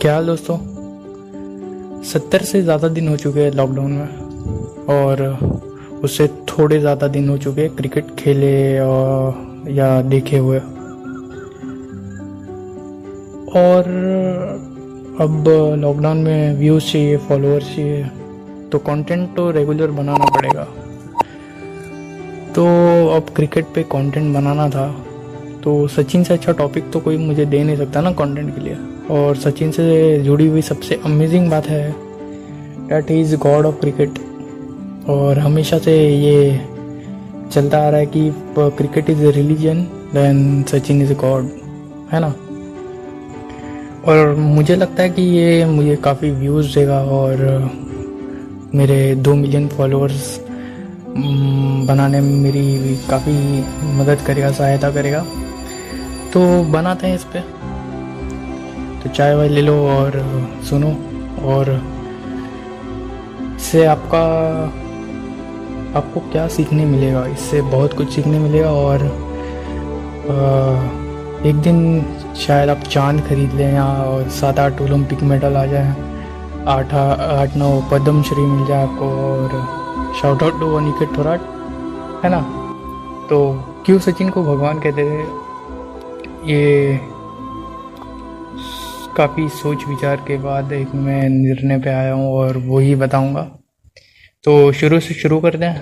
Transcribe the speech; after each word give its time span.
क्या 0.00 0.12
हाल 0.14 0.26
दोस्तों? 0.26 0.56
सत्तर 2.02 2.42
से 2.42 2.62
ज़्यादा 2.62 2.88
दिन 2.88 3.08
हो 3.08 3.16
चुके 3.16 3.40
हैं 3.40 3.50
लॉकडाउन 3.52 3.92
में 3.92 4.08
और 4.86 5.22
उससे 6.04 6.26
थोड़े 6.48 6.78
ज़्यादा 6.80 7.08
दिन 7.08 7.28
हो 7.28 7.36
चुके 7.38 7.62
हैं 7.62 7.74
क्रिकेट 7.76 8.14
खेले 8.18 8.78
और 8.80 9.70
या 9.70 10.00
देखे 10.02 10.38
हुए। 10.38 10.58
और 13.56 13.84
अब 15.20 15.44
लॉकडाउन 15.78 16.18
में 16.18 16.58
व्यूज़ 16.58 16.92
चाहिए 16.92 17.16
फॉलोअर्स 17.28 17.74
चाहिए 17.76 18.04
तो 18.72 18.78
कंटेंट 18.78 19.28
तो 19.36 19.50
रेगुलर 19.50 19.90
बनाना 19.90 20.24
पड़ेगा। 20.36 20.64
तो 22.54 22.64
अब 23.08 23.34
क्रिकेट 23.36 23.66
पे 23.74 23.82
कंटेंट 23.82 24.34
बनाना 24.34 24.68
था। 24.68 24.86
तो 25.64 25.86
सचिन 25.88 26.24
से 26.24 26.34
अच्छा 26.34 26.52
टॉपिक 26.52 26.90
तो 26.90 27.00
कोई 27.00 27.16
मुझे 27.16 27.44
दे 27.44 27.62
नहीं 27.64 27.76
सकता 27.76 28.00
ना 28.00 28.12
कंटेंट 28.12 28.54
के 28.54 28.60
लिए। 28.60 28.76
और 29.10 29.36
सचिन 29.36 29.70
से 29.70 30.18
जुड़ी 30.22 30.46
हुई 30.46 30.62
सबसे 30.62 31.00
अमेजिंग 31.04 31.50
बात 31.50 31.66
है 31.66 31.90
that 32.88 33.10
is 33.10 33.36
god 33.36 33.66
of 33.66 33.80
cricket 33.80 34.18
और 35.08 35.38
हमेशा 35.38 35.78
से 35.78 35.96
ये 36.08 36.60
चलता 37.52 37.78
आ 37.78 37.88
रहा 37.88 38.00
है 38.00 38.06
कि 38.06 38.30
cricket 38.58 39.10
is 39.10 39.24
a 39.24 39.30
religion 39.30 39.82
then 40.14 40.62
Sachin 40.62 41.02
is 41.02 41.12
a 41.12 41.14
god 41.14 41.48
है 42.12 42.20
ना? 42.20 42.34
और 44.06 44.34
मुझे 44.34 44.76
लगता 44.76 45.02
है 45.02 45.10
कि 45.10 45.22
ये 45.22 45.64
मुझे 45.66 45.96
काफ़ी 45.96 46.30
व्यूज़ 46.30 46.74
देगा 46.74 47.00
और 47.04 47.36
मेरे 48.74 49.14
दो 49.14 49.34
मिलियन 49.34 49.68
फॉलोअर्स 49.68 50.38
बनाने 51.86 52.20
में 52.20 52.34
मेरी 52.42 52.96
काफ़ी 53.10 53.32
मदद 53.96 54.18
करेगा, 54.26 54.50
सहायता 54.52 54.90
करेगा। 54.90 55.24
तो 56.32 56.40
बनाते 56.62 57.06
हैं 57.06 57.14
इस 57.14 57.24
पर 57.24 57.40
तो 59.02 59.10
चाय 59.10 59.34
वाय 59.34 59.48
ले 59.48 59.62
लो 59.62 59.74
और 59.88 60.20
सुनो। 60.68 60.88
और 61.44 61.70
इससे 63.56 63.84
आपका, 63.86 64.22
आपको 65.98 66.20
क्या 66.32 66.46
सीखने 66.48 66.84
मिलेगा? 66.84 67.24
इससे 67.26 67.62
बहुत 67.62 67.92
कुछ 67.92 68.12
सीखने 68.12 68.38
मिलेगा 68.38 68.70
और 68.70 69.04
एक 71.46 71.56
दिन 71.56 72.04
शायद 72.36 72.70
आप 72.70 72.82
चाँद 72.90 73.20
खरीद 73.28 73.52
लें 73.52 73.72
या 73.74 73.84
और 73.84 74.28
सात 74.30 74.58
आठ 74.58 74.82
ओलंपिक 74.82 75.22
मेडल 75.22 75.56
आ 75.56 75.66
जाए। 75.66 75.94
आठ 76.68 76.94
आठ, 76.94 77.56
नौ 77.56 77.70
पद्म 77.92 78.22
श्री 78.22 78.42
मिल 78.42 78.66
जाए 78.66 78.82
आपको 78.82 79.06
और 79.26 79.79
shout 80.12 80.42
out 80.42 80.58
to 80.60 80.72
Aniket 80.76 81.16
Thorat 81.18 81.40
है 82.24 82.30
ना? 82.30 82.40
तो 83.30 83.38
क्यों 83.86 83.98
सचिन 83.98 84.30
को 84.30 84.42
भगवान 84.44 84.80
कहते 84.80 85.04
थे? 85.04 85.22
ये 86.46 86.98
काफ़ी 89.16 89.48
सोच 89.50 89.84
विचार 89.88 90.16
के 90.28 90.36
बाद 90.38 90.72
एक 90.72 90.94
मैं 90.96 91.28
निर्णय 91.28 91.78
पे 91.80 91.90
आया 91.90 92.12
हूँ 92.12 92.32
और 92.32 92.56
वो 92.58 92.78
ही 92.78 92.94
बताऊँगा। 92.96 93.42
तो 94.44 94.72
शुरू 94.72 95.00
से 95.00 95.14
शुरू 95.14 95.40
कर 95.40 95.56
दें 95.56 95.74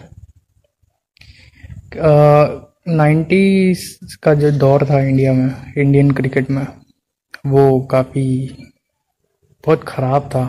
नाइन्टीज 2.88 4.14
का 4.22 4.34
जो 4.34 4.50
दौर 4.52 4.84
था 4.84 5.00
इंडिया 5.00 5.32
में, 5.32 5.72
इंडियन 5.78 6.10
क्रिकेट 6.10 6.50
में, 6.50 6.66
वो 7.46 7.80
काफ़ी 7.90 8.24
बहुत 9.64 9.84
ख़राब 9.84 10.28
था। 10.28 10.44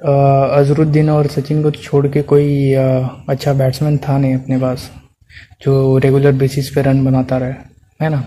अजरुद्दीन 0.00 1.10
और 1.10 1.26
सचिन 1.28 1.62
को 1.62 1.70
छोड़ 1.72 2.06
के 2.08 2.22
कोई 2.32 2.72
अच्छा 2.74 3.52
बैट्समैन 3.54 3.98
था 4.08 4.16
नहीं 4.18 4.34
अपने 4.36 4.58
पास 4.60 4.90
जो 5.62 5.72
रेगुलर 5.98 6.32
बेसिस 6.34 6.70
पे 6.74 6.82
रन 6.82 7.04
बनाता 7.04 7.36
रहे 7.38 7.52
है 8.00 8.08
ना? 8.10 8.22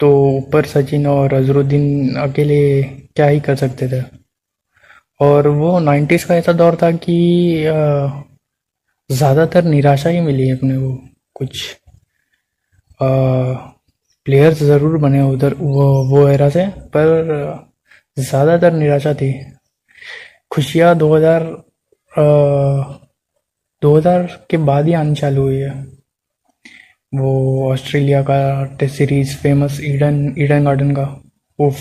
तो 0.00 0.08
ऊपर 0.28 0.64
सचिन 0.66 1.06
और 1.06 1.34
अजरुद्दीन 1.34 2.14
अकेले 2.22 2.60
क्या 3.16 3.26
ही 3.26 3.40
कर 3.40 3.56
सकते 3.56 3.88
थे? 3.88 4.02
और 5.20 5.48
वो 5.48 5.78
नाइन्टीज़ 5.80 6.26
का 6.26 6.34
ऐसा 6.36 6.52
दौर 6.52 6.76
था 6.82 6.90
कि 6.98 7.16
ज़्यादातर 9.10 9.64
निराशा 9.64 10.10
ही 10.10 10.20
मिली 10.20 10.50
अपने 10.50 10.76
को 10.78 10.94
कुछ 11.36 11.64
आ, 13.00 13.06
प्लेयर्स 14.26 14.62
ज़रूर 14.62 14.96
बने 14.98 15.22
उधर 15.32 15.54
वो 15.54 15.84
वो 16.10 16.26
एरा 16.28 16.48
से 16.50 16.66
पर 16.96 17.10
ज़्यादातर 18.16 18.72
निराशा 18.72 19.12
थी। 19.14 19.32
खुशियाँ 20.54 20.94
2000 20.98 21.42
2000 23.82 24.26
के 24.50 24.56
बाद 24.56 24.86
ही 24.86 24.92
आनी 24.92 25.14
चालू 25.14 25.42
हुई 25.42 25.56
है। 25.56 25.70
वो 27.12 27.72
ऑस्ट्रेलिया 27.72 28.22
का 28.22 28.36
test 28.80 28.94
series 28.96 29.36
famous 29.36 29.78
Eden 29.82 30.34
Eden 30.38 30.64
garden 30.64 30.90
का। 30.94 31.04
उफ। 31.58 31.80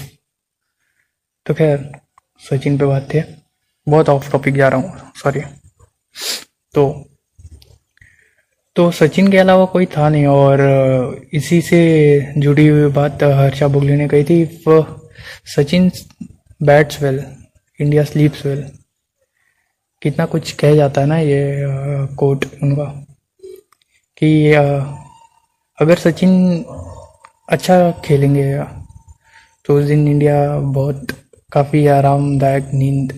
तो 1.46 1.54
खैर, 1.54 1.92
सचिन 2.44 2.78
पे 2.78 2.86
बात 2.86 3.08
थे। 3.14 3.22
बहुत 3.88 4.10
ऑफ़ 4.10 4.32
टॉपिक 4.32 4.56
जा 4.56 4.68
रहा 4.68 4.80
हूँ 4.80 5.12
सॉरी 5.16 5.42
तो 6.76 6.84
तो 8.76 8.90
सचिन 8.92 9.32
के 9.32 9.38
अलावा 9.38 9.66
कोई 9.66 9.86
था 9.86 10.10
नहीं 10.10 10.26
और 10.28 10.62
इसी 11.34 11.62
से 11.62 11.80
जुड़ी 12.38 12.68
हुई 12.68 12.92
बात 12.92 13.24
हर्षा 13.24 13.68
बुगली 13.68 13.96
ने 13.96 14.08
कही 14.08 14.24
थी 14.24 14.46
Sachin 15.56 15.92
bats 16.64 17.02
well 17.04 17.24
India 17.80 18.04
sleeps 18.04 18.46
well 18.46 18.62
कितना 20.02 20.26
कुछ 20.26 20.52
कह 20.52 20.76
जाता 20.76 21.02
है 21.02 21.08
ना 21.08 21.18
ये 21.18 21.42
कोट 22.16 22.46
उनका, 22.64 22.86
कि 24.18 24.54
अगर 25.78 25.98
सचिन 25.98 26.32
अच्छा 27.50 27.92
खेलेंगे 28.06 28.46
तो 29.66 29.78
उस 29.80 29.86
दिन 29.86 30.08
इंडिया 30.08 30.60
बहुत 30.60 31.08
काफ़ी 31.54 31.86
आरामदायक 31.88 32.70
नींद, 32.74 33.14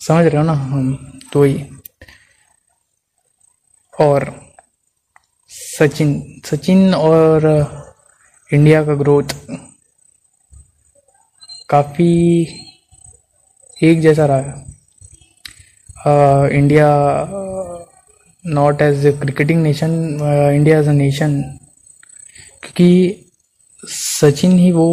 समझ 0.00 0.24
रहे 0.26 0.36
हो 0.36 0.44
ना 0.46 0.52
हम? 0.52 0.94
तो 1.32 1.42
ही 1.44 1.64
और 4.00 4.32
सचिन 5.48 6.40
सचिन 6.44 6.94
और 6.94 7.44
इंडिया 8.52 8.84
का 8.84 8.94
ग्रोथ 8.94 9.34
काफ़ी 11.72 12.12
एक 13.80 14.00
जैसा 14.00 14.26
रहा 14.26 14.36
है। 14.38 14.54
India 16.56 16.88
not 18.44 18.82
as 18.82 19.06
a 19.06 19.12
cricketing 19.12 19.62
nation 19.62 19.92
India 20.54 20.78
as 20.78 20.88
a 20.88 20.92
nation 20.92 21.40
क्योंकि 22.62 22.88
सचिन 23.82 24.58
ही 24.58 24.70
वो 24.72 24.86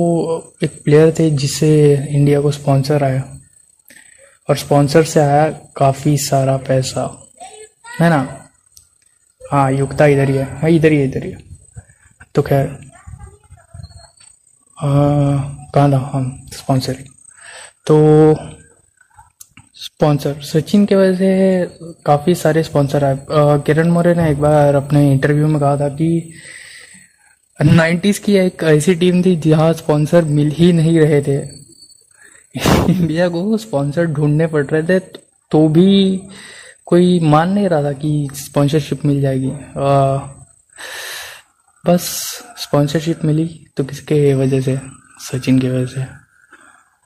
एक 0.64 0.82
प्लेयर 0.84 1.14
थे 1.20 1.30
जिससे 1.32 1.72
इंडिया 2.10 2.42
को 2.42 2.52
स्पॉन्सर 2.52 3.04
आया। 3.04 3.24
और 4.50 4.58
स्पॉन्सर 4.58 5.04
से 5.04 5.20
आया 5.20 5.50
काफ़ी 5.76 6.18
सारा 6.18 6.58
पैसा। 6.58 7.04
है 8.02 8.10
ना? 8.10 8.50
हाँ 9.42 9.72
युक्ता 9.72 10.06
इधर 10.06 10.30
ही 10.30 10.38
है। 10.38 10.46
हाँ 10.60 10.70
इधर 10.70 10.92
ही 10.92 10.98
है, 10.98 11.06
इधर 11.06 11.26
ही। 11.26 11.34
तो 12.36 12.42
खैर 12.42 12.78
कहाँ 14.80 15.92
था? 15.92 15.98
हम 16.14 16.48
स्पॉन्सर 16.54 16.98
तो 17.88 17.96
स्पॉन्सर 19.76 20.42
सचिन 20.44 20.86
के 20.86 20.96
वजह 20.96 21.16
से 21.18 21.94
काफ़ी 22.06 22.36
सारे 22.36 22.64
स्पॉन्सर 22.64 23.04
आए। 23.04 23.18
किरण 23.66 23.90
मौर्य 23.92 24.14
ने 24.16 24.30
एक 24.32 24.40
बार 24.42 24.76
अपने 24.76 25.12
इंटरव्यू 25.12 25.48
में 25.48 25.60
कहा 25.60 25.76
था 25.80 25.90
कि 25.92 26.34
नाइन्टीज 27.60 28.18
की 28.20 28.36
एक 28.38 28.64
ऐसी 28.64 28.96
टीम 28.96 29.22
थी 29.24 29.36
जहाँ 29.42 29.72
स्पॉन्सर 29.74 30.24
मिल 30.26 30.52
ही 30.52 30.72
नहीं 30.74 31.00
रहे 31.00 31.22
थे। 31.22 31.38
इंडिया 32.92 33.28
को 33.30 33.58
स्पॉन्सर 33.58 34.06
ढूँढने 34.08 34.48
पड़ 34.48 34.66
रहे 34.66 34.84
थे 34.84 35.00
तो 35.52 35.68
भी 35.68 36.22
कोई 36.86 37.20
मान 37.20 37.50
नहीं 37.50 37.68
रहा 37.70 37.84
था 37.84 37.92
कि 37.94 38.30
स्पॉन्सरशिप 38.36 39.06
मिल 39.06 39.22
जाएगी। 39.22 39.52
आ, 39.78 40.18
बस 41.86 42.02
स्पॉन्सरशिप 42.58 43.24
मिली 43.26 43.48
तो 43.78 43.84
किसके 43.84 44.34
वजह 44.36 44.62
से? 44.62 44.80
सचिन 45.20 45.60
की 45.60 45.70
वजह 45.70 45.86
से। 45.86 46.06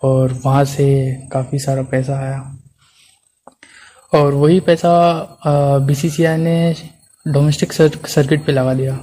और 0.03 0.33
वहाँ 0.45 0.63
से 0.65 0.87
काफ़ी 1.33 1.59
सारा 1.59 1.83
पैसा 1.83 2.17
आया। 2.19 2.39
और 4.13 4.33
वही 4.33 4.59
पैसा 4.59 4.91
बीसीसीआई 5.87 6.37
ने 6.37 6.75
डोमेस्टिक 7.27 7.73
सर्किट 7.73 8.45
पे 8.45 8.51
लगा 8.51 8.73
दिया। 8.73 8.99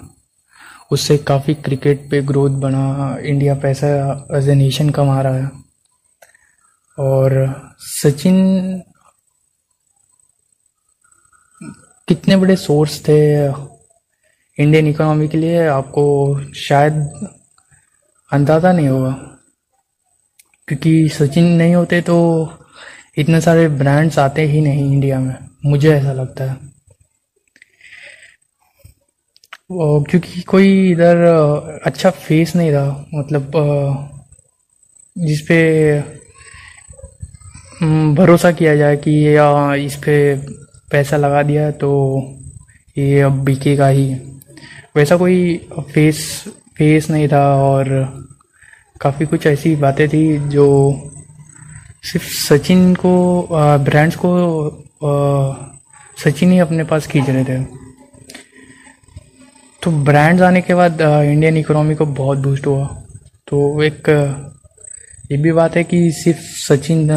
उससे 0.93 1.17
काफ़ी 1.19 1.55
क्रिकेट 1.55 2.11
पे 2.11 2.21
ग्रोथ 2.23 2.51
बना 2.51 3.17
इंडिया 3.23 3.55
पैसा 3.55 3.89
एज 4.35 4.49
ए 4.49 4.55
नेशन 4.55 4.91
कमा 4.91 5.21
रहा 5.23 5.37
है। 5.37 5.51
और 6.99 7.75
सचिन 7.79 8.37
कितने 12.09 12.37
बड़े 12.37 12.57
सोर्स 12.57 13.01
थे? 13.01 13.21
इंडियन 14.61 14.87
इकोनॉमी 14.87 15.29
के 15.29 15.39
लिए 15.39 15.67
आपको 15.69 16.05
शायद 16.59 16.95
अंदाज़ा 18.31 18.73
नहीं 18.73 18.89
होगा। 18.89 19.11
क्योंकि 20.69 21.09
सचिन 21.09 21.45
नहीं 21.53 21.75
होते 21.75 22.01
तो 22.01 22.17
इतने 23.19 23.41
सारे 23.41 23.69
ब्रांड्स 23.69 24.19
आते 24.19 24.43
ही 24.47 24.61
नहीं 24.61 24.93
इंडिया 24.93 25.19
में, 25.21 25.35
मुझे 25.67 25.95
ऐसा 25.95 26.13
लगता 26.13 26.45
है। 26.45 26.57
क्योंकि 29.71 30.41
कोई 30.43 30.91
इधर 30.91 31.17
अच्छा 31.87 32.11
फेस 32.11 32.55
नहीं 32.57 32.71
रहा 32.73 33.05
मतलब 33.15 33.53
जिस 35.17 35.41
पे 35.41 35.61
भरोसा 38.15 38.51
किया 38.53 38.75
जाए 38.77 38.97
कि 38.97 39.13
या 39.37 39.75
इस 39.77 39.97
पे 39.97 40.17
पैसा 40.91 41.17
लगा 41.17 41.43
दिया 41.43 41.71
तो 41.73 41.91
ये 42.97 43.21
अब 43.21 43.45
बिकेगा 43.45 43.89
ही। 43.89 44.09
वैसा 44.97 45.17
कोई 45.17 45.69
फेस 45.91 46.45
फेस 46.79 47.11
नहीं 47.11 47.29
था 47.29 47.43
और 47.57 47.89
काफ़ी 49.01 49.27
कुछ 49.27 49.47
ऐसी 49.47 49.75
बातें 49.77 50.09
थी 50.09 50.23
जो 50.49 50.67
सिर्फ़ 52.03 52.27
सचिन 52.27 52.95
को 52.95 53.13
ब्रांड्स 53.85 54.17
को 54.17 54.31
सचिन 56.25 56.53
ही 56.53 56.59
अपने 56.59 56.85
पास 56.85 57.07
खींच 57.07 57.31
रहे 57.31 57.45
थे। 57.45 57.65
तो 59.83 59.91
ब्रांड्स 60.05 60.43
आने 60.43 60.61
के 60.61 60.75
बाद 60.75 61.01
इंडियन 61.01 61.57
इकोनॉमी 61.57 61.95
को 61.95 62.07
बहुत 62.07 62.39
बूस्ट 62.39 62.67
हुआ। 62.67 62.87
तो 63.49 63.83
एक, 63.83 64.09
ये 65.33 65.37
भी 65.39 65.53
बात 65.53 65.77
है 65.77 65.85
कि 65.85 66.11
सिर्फ़ 66.13 66.41
सचिन 66.41 67.09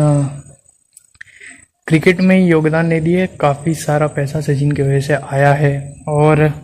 क्रिकेट 1.88 2.22
में 2.22 2.38
योगदान 2.48 2.86
नहीं 2.86 3.02
दिए, 3.02 3.28
काफ़ी 3.40 3.74
सारा 3.76 4.08
पैसा 4.08 4.42
सचिन 4.42 4.72
की 4.72 4.82
वजह 4.82 5.00
से 5.00 5.14
आया 5.14 5.54
है। 5.54 5.74
और 6.08 6.63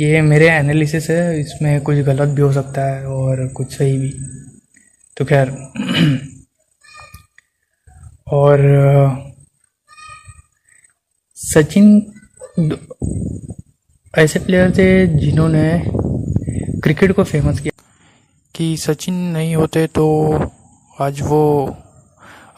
ये 0.00 0.22
मेरे 0.22 0.48
एनालिसिस 0.50 1.10
है, 1.10 1.40
इसमें 1.40 1.80
कुछ 1.80 1.96
गलत 1.96 2.28
भी 2.28 2.42
हो 2.42 2.52
सकता 2.52 2.84
है 2.84 3.06
और 3.06 3.48
कुछ 3.48 3.78
सही 3.78 3.98
भी। 3.98 4.14
तो 5.16 5.24
खैर, 5.24 5.50
और, 8.32 8.58
सचिन 11.34 12.12
ऐसे 14.18 14.38
प्लेयर 14.38 14.70
थे 14.70 15.06
जिन्होंने 15.06 15.82
क्रिकेट 16.80 17.12
को 17.12 17.24
फ़ेमस 17.24 17.60
किया। 17.60 17.82
कि 18.54 18.76
सचिन 18.76 19.14
नहीं 19.14 19.56
होते 19.56 19.86
तो 19.86 20.32
आज 21.00 21.20
वो, 21.22 21.76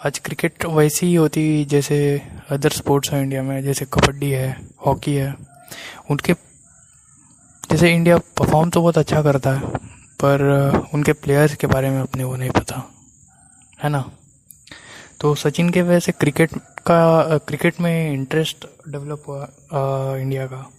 आज 0.06 0.18
क्रिकेट 0.18 0.64
वैसी 0.64 1.06
ही 1.06 1.14
होती 1.14 1.64
जैसे 1.64 2.22
अदर 2.50 2.70
स्पोर्ट्स 2.70 3.12
हैं 3.12 3.22
इंडिया 3.22 3.42
में, 3.42 3.62
जैसे 3.62 3.84
कबड्डी 3.84 4.30
है, 4.30 4.56
हॉकी 4.86 5.14
है। 5.14 5.34
उनके 6.10 6.47
जैसे 7.70 7.94
इंडिया 7.94 8.18
परफॉर्म 8.18 8.70
तो 8.70 8.80
बहुत 8.82 8.98
अच्छा 8.98 9.22
करता 9.22 9.52
है 9.52 9.68
पर 10.22 10.42
उनके 10.94 11.12
प्लेयर्स 11.12 11.54
के 11.54 11.66
बारे 11.66 11.90
में 11.90 12.00
अपने 12.00 12.24
को 12.24 12.36
नहीं 12.36 12.50
पता 12.50 12.82
है 13.82 13.88
ना? 13.88 14.10
तो 15.20 15.34
सचिन 15.34 15.70
के 15.70 15.82
वजह 15.82 15.98
से 15.98 16.12
क्रिकेट 16.12 16.50
का 16.86 17.38
क्रिकेट 17.38 17.80
में 17.80 18.12
इंटरेस्ट 18.12 18.66
डेवलप 18.88 19.24
हुआ 19.28 19.42
आ, 19.72 20.16
इंडिया 20.16 20.46
का। 20.46 20.70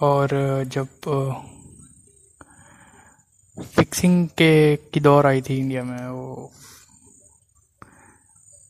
और 0.00 0.28
जब 0.66 0.88
आ, 1.08 1.32
फिक्सिंग 3.62 4.28
के 4.28 4.76
की 4.76 5.00
दौर 5.00 5.26
आई 5.26 5.42
थी 5.42 5.58
इंडिया 5.58 5.82
में 5.84 6.08
वो 6.08 6.50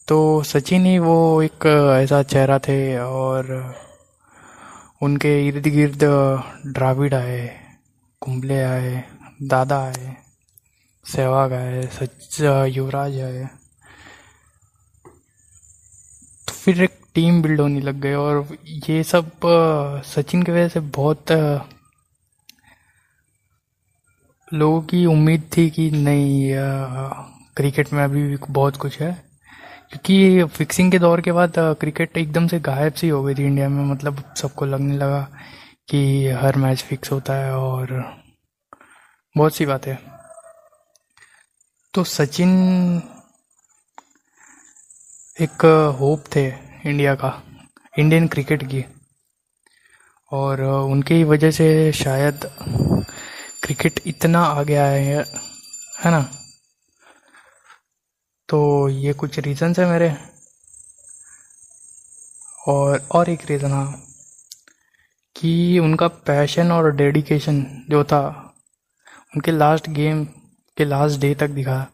तो 0.08 0.42
सचिन 0.42 0.86
ही 0.86 0.98
वो 0.98 1.42
एक 1.42 1.66
ऐसा 2.02 2.22
चेहरा 2.22 2.58
थे 2.58 2.98
और 2.98 3.44
उनके 5.02 5.30
इर्द 5.46 5.66
गिर्द 5.66 6.04
द्राविड 6.66 7.14
आए, 7.14 7.48
कुंबले 8.22 8.62
आए, 8.62 9.02
दादा 9.42 9.78
आए, 9.84 10.16
सहवाग 11.06 11.52
आए, 11.52 11.86
सच, 11.92 12.40
युवराज 12.76 13.18
आए। 13.20 13.44
तो 16.48 16.52
फिर 16.54 16.82
एक 16.82 16.98
टीम 17.14 17.42
बिल्ड 17.42 17.60
होने 17.60 17.80
लग 17.80 18.00
गए 18.00 18.14
और 18.14 18.56
ये 18.88 19.02
सब, 19.04 19.30
सचिन 20.06 20.42
की 20.42 20.52
वजह 20.52 20.68
से 20.68 20.80
बहुत, 20.80 21.32
लोगों 24.48 24.80
की 24.82 25.04
उम्मीद 25.06 25.50
थी 25.56 25.68
कि 25.70 25.90
नहीं, 25.90 26.52
क्रिकेट 27.56 27.92
में 27.92 28.02
अभी 28.04 28.22
भी 28.22 28.36
बहुत 28.50 28.76
कुछ 28.76 29.00
है। 29.00 29.31
क्योंकि 29.92 30.44
फिक्सिंग 30.56 30.90
के 30.92 30.98
दौर 30.98 31.20
के 31.20 31.32
बाद 31.32 31.54
क्रिकेट 31.80 32.16
एकदम 32.16 32.46
से 32.48 32.58
गायब 32.60 32.92
सी 32.92 33.08
हो 33.08 33.22
गई 33.24 33.34
थी 33.34 33.44
इंडिया 33.44 33.68
में। 33.68 33.84
मतलब 33.84 34.22
सबको 34.36 34.66
लगने 34.66 34.96
लगा 34.96 35.20
कि 35.90 36.28
हर 36.30 36.56
मैच 36.56 36.82
फिक्स 36.82 37.12
होता 37.12 37.34
है 37.34 37.52
और 37.56 37.92
बहुत 39.36 39.56
सी 39.56 39.66
बातें। 39.66 39.94
तो 41.94 42.04
सचिन 42.04 42.50
एक 45.40 45.64
होप 46.00 46.24
थे 46.36 46.46
इंडिया 46.86 47.14
का 47.14 47.42
इंडियन 47.98 48.28
क्रिकेट 48.28 48.64
की। 48.64 48.84
और 50.32 50.60
उनके 50.62 51.14
ही 51.14 51.24
वजह 51.24 51.50
से 51.50 51.92
शायद 51.92 52.50
क्रिकेट 53.62 54.00
इतना 54.06 54.40
आगे 54.40 54.74
आया 54.74 55.18
है 55.18 55.24
है 56.04 56.10
ना? 56.10 56.28
तो 58.52 58.88
ये 58.88 59.12
कुछ 59.12 59.38
रीजंस 59.38 59.78
है 59.78 59.86
मेरे। 59.86 60.16
और 62.68 63.08
और 63.12 63.28
एक 63.28 63.40
रीज़न 63.50 63.70
हाँ। 63.70 64.02
कि 65.36 65.78
उनका 65.78 66.08
पैशन 66.08 66.72
और 66.72 66.96
डेडिकेशन 66.96 67.66
जो 67.90 68.04
था, 68.04 68.54
उनके 69.36 69.50
लास्ट 69.50 69.90
गेम 69.90 70.24
के 70.76 70.84
लास्ट 70.84 71.20
डे 71.20 71.34
तक 71.34 71.48
दिखा। 71.48 71.86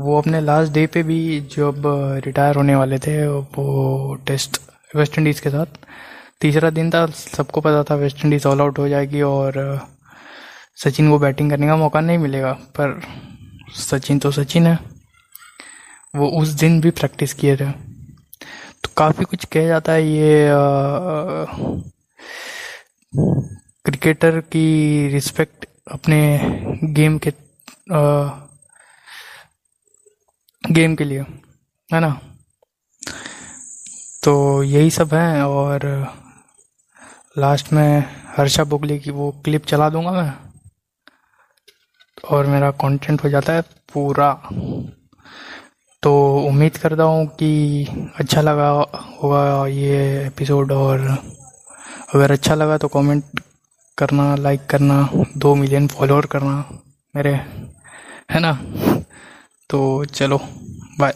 वो 0.00 0.18
अपने 0.18 0.40
लास्ट 0.40 0.72
डे 0.72 0.86
पे 0.86 1.02
भी 1.02 1.40
जब 1.40 1.82
रिटायर 2.24 2.56
होने 2.56 2.74
वाले 2.74 2.98
थे, 2.98 3.28
वो 3.28 4.14
टेस्ट 4.14 4.60
वेस्ट 4.96 5.18
इंडीज़ 5.18 5.42
के 5.42 5.50
साथ। 5.50 5.66
तीसरा 6.40 6.70
दिन 6.70 6.90
था, 6.90 7.06
सबको 7.06 7.60
पता 7.60 7.82
था 7.82 7.94
वेस्ट 7.94 8.24
इंडीज़ 8.24 8.48
ऑल 8.48 8.60
आउट 8.60 8.78
हो 8.78 8.88
जाएगी 8.88 9.22
और 9.22 9.80
सचिन 10.76 11.10
को 11.10 11.18
बैटिंग 11.18 11.50
करने 11.50 11.66
का 11.66 11.76
मौका 11.76 12.00
नहीं 12.00 12.18
मिलेगा, 12.18 12.52
पर 12.52 13.02
सचिन 13.74 14.18
तो 14.18 14.30
सचिन 14.30 14.66
है। 14.66 14.93
वो 16.16 16.28
उस 16.28 16.48
दिन 16.48 16.80
भी 16.80 16.90
प्रैक्टिस 16.90 17.34
किए 17.34 17.56
थे। 17.56 17.70
तो 18.82 18.88
काफ़ी 18.96 19.24
कुछ 19.24 19.44
कहा 19.44 19.62
जाता 19.62 19.92
है 19.92 20.08
ये 20.08 20.48
आ, 20.48 20.54
क्रिकेटर 23.84 24.40
की 24.40 25.08
रिस्पेक्ट 25.08 25.66
अपने 25.92 26.38
गेम 26.84 27.18
के 27.18 27.30
आ, 27.92 28.30
गेम 30.70 30.94
के 30.94 31.04
लिए 31.04 31.20
है 31.92 32.00
ना? 32.00 32.20
तो 34.24 34.62
यही 34.62 34.90
सब 34.90 35.14
है 35.14 35.46
और 35.46 35.86
लास्ट 37.38 37.72
में 37.72 38.04
हर्षा 38.36 38.64
बोगले 38.64 38.98
की 38.98 39.10
वो 39.10 39.30
क्लिप 39.44 39.66
चला 39.66 39.88
दूँगा 39.88 40.10
मैं। 40.10 40.32
और 42.30 42.46
मेरा 42.46 42.70
कंटेंट 42.70 43.24
हो 43.24 43.28
जाता 43.28 43.52
है 43.52 43.62
पूरा। 43.92 44.48
तो 46.04 46.12
उम्मीद 46.48 46.76
करता 46.76 47.02
हूँ 47.02 47.26
कि 47.26 47.50
अच्छा 48.18 48.40
लगा 48.40 48.68
होगा 49.22 49.66
ये 49.66 50.26
एपिसोड 50.26 50.72
और 50.72 51.00
अगर 52.14 52.32
अच्छा 52.32 52.54
लगा 52.54 52.76
तो 52.78 52.88
कमेंट 52.88 53.40
करना 53.98 54.34
लाइक 54.36 54.66
करना 54.70 54.98
दो 55.36 55.54
मिलियन 55.54 55.86
फॉलोअर 55.88 56.26
करना 56.26 56.56
मेरे 57.16 57.34
है 58.30 58.40
ना? 58.40 58.52
तो 59.70 60.04
चलो 60.04 60.38
bye 61.00 61.14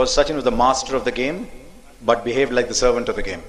was 0.00 0.14
Sachin 0.16 0.36
was 0.36 0.44
the 0.44 0.50
master 0.50 0.96
of 0.96 1.04
the 1.04 1.12
game, 1.12 1.46
but 2.02 2.24
behaved 2.24 2.52
like 2.52 2.68
the 2.68 2.74
servant 2.74 3.08
of 3.08 3.16
the 3.16 3.22
game. 3.22 3.42